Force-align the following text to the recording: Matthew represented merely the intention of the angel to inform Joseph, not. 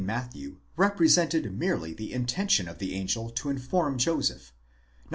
Matthew 0.03 0.57
represented 0.77 1.55
merely 1.55 1.93
the 1.93 2.11
intention 2.11 2.67
of 2.67 2.79
the 2.79 2.95
angel 2.95 3.29
to 3.29 3.51
inform 3.51 3.99
Joseph, 3.99 4.51
not. 5.05 5.09